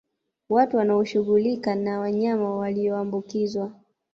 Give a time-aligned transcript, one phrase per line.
[0.49, 3.71] Watu wanaoshughulika na wanyama walioambukizwa